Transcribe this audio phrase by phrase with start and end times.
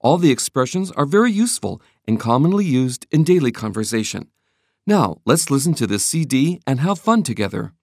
[0.00, 4.28] All the expressions are very useful and commonly used in daily conversation.
[4.86, 7.74] Now, let's listen to this CD and have fun together.